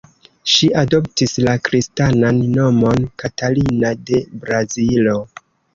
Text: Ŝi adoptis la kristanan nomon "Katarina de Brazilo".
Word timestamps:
Ŝi 0.53 0.69
adoptis 0.83 1.35
la 1.49 1.53
kristanan 1.69 2.41
nomon 2.59 3.07
"Katarina 3.25 3.95
de 4.11 4.25
Brazilo". 4.45 5.21